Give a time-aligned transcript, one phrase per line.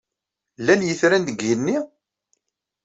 [0.59, 1.77] Llan yetran deg yigenni?